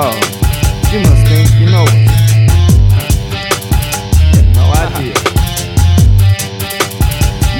[0.00, 0.14] Oh,
[0.92, 1.84] you must think you know
[4.54, 5.12] no idea.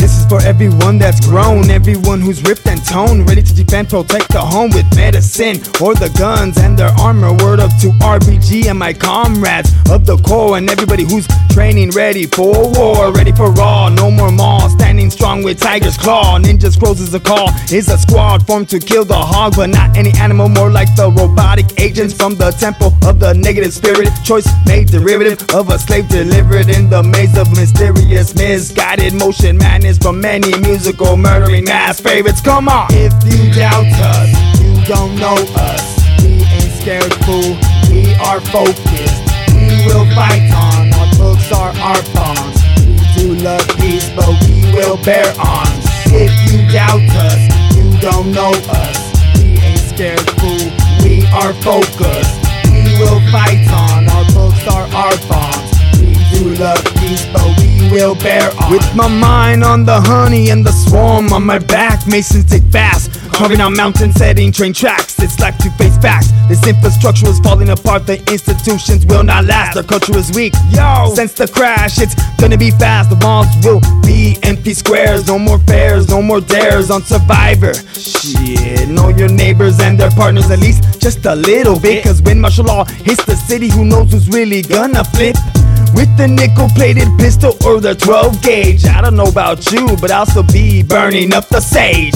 [0.00, 4.32] This is For everyone that's grown, everyone who's ripped and toned, ready to defend, protect
[4.32, 7.32] the home with medicine or the guns and their armor.
[7.34, 12.26] Word up to RBG and my comrades of the core and everybody who's training, ready
[12.26, 13.90] for war, ready for all.
[13.90, 14.74] No more malls
[15.04, 16.38] standing strong with tiger's claw.
[16.38, 20.12] Ninjas is a call, is a squad formed to kill the hog, but not any
[20.18, 24.08] animal, more like the robotic agents from the temple of the negative spirit.
[24.24, 29.98] Choice made derivative of a slave delivered in the maze of mysterious, misguided motion madness
[29.98, 32.40] from many musical murdering mass favorites.
[32.40, 35.84] Come on, if you doubt us, you don't know us.
[36.22, 37.56] We ain't scared, fool.
[37.90, 39.20] We are focused.
[39.52, 40.92] We will fight on.
[40.94, 42.60] Our books are our bonds.
[42.84, 44.28] We do love peace, but
[44.74, 45.86] will bear arms.
[46.06, 47.40] If you doubt us,
[47.76, 48.98] you don't know us.
[49.38, 50.66] We ain't scared, fool.
[51.02, 52.34] We are focused.
[52.70, 54.08] We will fight on.
[54.10, 55.70] Our books are our bonds.
[56.00, 56.93] We do love
[57.94, 58.70] will bear arms.
[58.72, 63.12] With my mind on the honey and the swarm on my back, Masons take fast.
[63.32, 65.18] Carving out mountains, setting train tracks.
[65.20, 66.30] It's like to face facts.
[66.48, 68.06] This infrastructure is falling apart.
[68.06, 69.74] The institutions will not last.
[69.74, 70.54] The culture is weak.
[70.70, 73.10] Yo, since the crash, it's gonna be fast.
[73.10, 75.26] The malls will be empty squares.
[75.26, 77.74] No more fairs, no more dares on Survivor.
[77.94, 82.04] Shit, know your neighbors and their partners at least just a little bit.
[82.04, 85.36] Cause when martial law hits the city, who knows who's really gonna flip?
[85.94, 88.84] With the nickel plated pistol or the 12 gauge.
[88.84, 92.14] I don't know about you, but I'll still be burning up the sage.